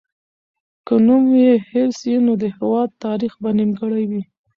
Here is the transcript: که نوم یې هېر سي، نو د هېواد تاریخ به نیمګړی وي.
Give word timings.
که 0.85 0.93
نوم 1.05 1.23
یې 1.43 1.53
هېر 1.69 1.89
سي، 1.99 2.13
نو 2.25 2.33
د 2.41 2.43
هېواد 2.57 2.89
تاریخ 3.05 3.33
به 3.41 3.49
نیمګړی 3.57 4.03
وي. 4.11 4.23